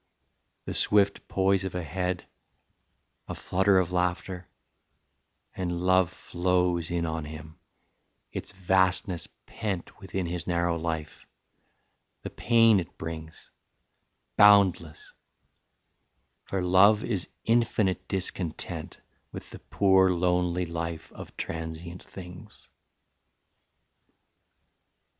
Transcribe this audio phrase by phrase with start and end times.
[0.65, 2.25] The swift poise of a head,
[3.27, 4.47] a flutter of laughter
[5.55, 7.59] And love flows in on him,
[8.31, 11.27] its vastness pent Within his narrow life:
[12.23, 13.51] the pain it brings,
[14.37, 15.13] Boundless;
[16.45, 18.99] for love is infinite discontent
[19.31, 22.69] With the poor lonely life of transient things.